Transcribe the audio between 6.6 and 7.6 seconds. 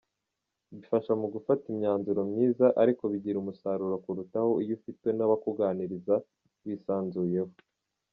wisanzuyeho.